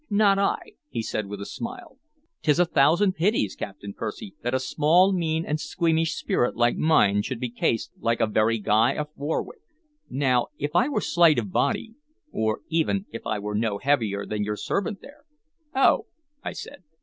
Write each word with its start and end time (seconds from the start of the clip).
"Not 0.09 0.39
I!" 0.39 0.57
he 0.89 1.03
said, 1.03 1.27
with 1.27 1.41
a 1.41 1.45
smile. 1.45 1.99
"'T 2.41 2.49
is 2.49 2.57
a 2.57 2.65
thousand 2.65 3.11
pities, 3.13 3.55
Captain 3.55 3.93
Percy, 3.93 4.33
that 4.41 4.55
a 4.55 4.59
small, 4.59 5.13
mean, 5.13 5.45
and 5.45 5.59
squeamish 5.59 6.15
spirit 6.15 6.55
like 6.55 6.75
mine 6.75 7.21
should 7.21 7.39
be 7.39 7.51
cased 7.51 7.91
like 7.99 8.19
a 8.19 8.25
very 8.25 8.57
Guy 8.57 8.93
of 8.93 9.09
Warwick. 9.15 9.61
Now, 10.09 10.47
if 10.57 10.75
I 10.75 10.89
were 10.89 11.01
slight 11.01 11.37
of 11.37 11.51
body, 11.51 11.93
or 12.31 12.61
even 12.67 13.05
if 13.13 13.27
I 13.27 13.37
were 13.37 13.53
no 13.53 13.77
heavier 13.77 14.25
than 14.25 14.43
your 14.43 14.57
servant 14.57 15.01
there" 15.01 15.23
"Oh!" 15.75 16.07
I 16.41 16.53
said. 16.53 16.81